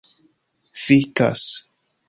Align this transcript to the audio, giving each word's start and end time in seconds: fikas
fikas 0.83 1.43